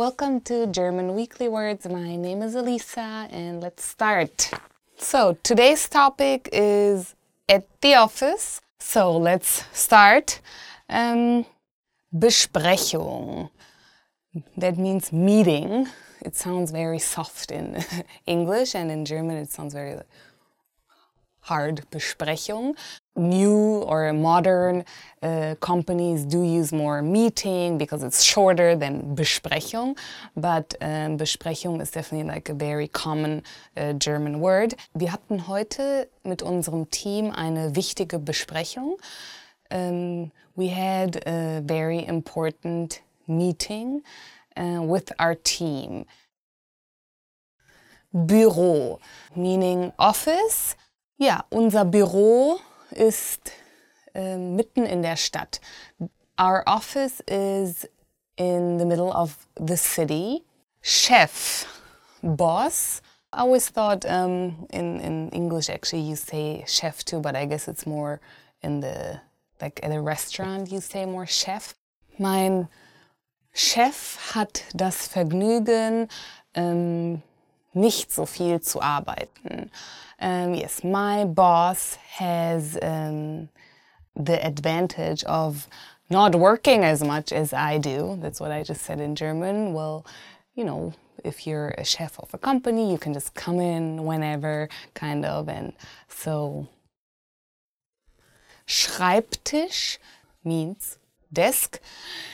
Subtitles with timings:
[0.00, 1.86] Welcome to German Weekly Words.
[1.86, 4.50] My name is Elisa and let's start.
[4.96, 7.14] So, today's topic is
[7.46, 8.62] at the office.
[8.78, 10.40] So, let's start.
[10.88, 11.44] Um,
[12.16, 13.50] Besprechung.
[14.56, 15.86] That means meeting.
[16.22, 17.84] It sounds very soft in
[18.26, 20.00] English and in German it sounds very
[21.40, 22.74] hard Besprechung.
[23.16, 24.84] New or modern
[25.22, 29.98] uh, companies do use more meeting because it's shorter than Besprechung,
[30.36, 33.42] but um, Besprechung is definitely like a very common
[33.76, 34.74] uh, German word.
[34.94, 38.96] Wir hatten heute mit unserem Team eine wichtige Besprechung.
[39.72, 44.02] Um, we had a very important meeting
[44.56, 46.06] uh, with our team.
[48.14, 48.98] Büro,
[49.36, 50.76] meaning office.
[51.18, 52.58] Ja, unser Büro
[52.92, 53.52] ist
[54.14, 55.60] äh, mitten in der Stadt.
[56.38, 57.86] Our office is
[58.36, 60.44] in the middle of the city.
[60.80, 61.66] Chef,
[62.22, 63.02] boss.
[63.32, 67.68] I always thought um, in, in English actually you say chef too, but I guess
[67.68, 68.20] it's more
[68.62, 69.20] in the,
[69.60, 71.74] like at a restaurant you say more chef.
[72.18, 72.68] Mein
[73.52, 76.08] Chef hat das Vergnügen,
[76.54, 77.22] ähm,
[77.74, 79.70] nicht so viel zu arbeiten.
[80.18, 83.48] Um, yes, my boss has um,
[84.14, 85.66] the advantage of
[86.10, 88.18] not working as much as I do.
[88.20, 89.72] That's what I just said in German.
[89.72, 90.04] Well,
[90.54, 90.92] you know,
[91.24, 95.48] if you're a chef of a company, you can just come in whenever, kind of.
[95.48, 95.72] And
[96.08, 96.68] so,
[98.66, 99.98] Schreibtisch
[100.44, 100.98] means
[101.30, 101.80] Desk.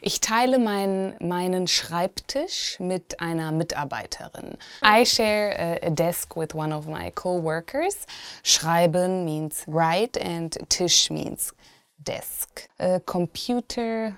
[0.00, 4.56] Ich teile mein, meinen Schreibtisch mit einer Mitarbeiterin.
[4.82, 8.06] I share a, desk with one of my co-workers.
[8.42, 11.52] Schreiben means write and Tisch means
[11.98, 12.68] desk.
[12.78, 14.16] A computer,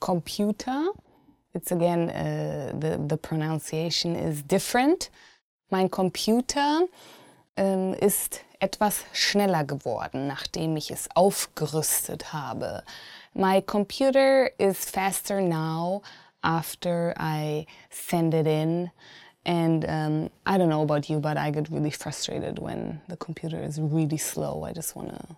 [0.00, 0.90] computer.
[1.54, 5.10] It's again, uh, the, the pronunciation is different.
[5.70, 6.86] Mein Computer
[7.56, 12.82] ähm, ist etwas schneller geworden, nachdem ich es aufgerüstet habe.
[13.34, 16.02] My computer is faster now
[16.42, 18.90] after I send it in.
[19.46, 23.58] And um, I don't know about you, but I get really frustrated when the computer
[23.62, 24.64] is really slow.
[24.64, 25.36] I just want to,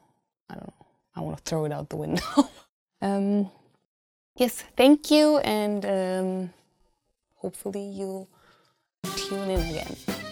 [0.51, 2.51] I don't know, I want to throw it out the window.
[3.03, 3.51] um,
[4.37, 6.51] yes, thank you, and um,
[7.37, 8.29] hopefully you'll
[9.17, 10.32] tune in again.